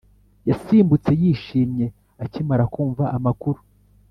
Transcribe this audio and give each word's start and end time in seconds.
yasimbutse 0.49 1.11
yishimye 1.21 1.87
akimara 2.23 2.63
kumva 2.73 3.03
amakuru. 3.17 3.59